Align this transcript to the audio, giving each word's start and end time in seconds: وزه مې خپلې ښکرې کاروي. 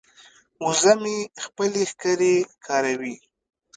وزه 0.63 0.93
مې 1.01 1.17
خپلې 1.45 1.81
ښکرې 1.91 2.35
کاروي. 2.65 3.15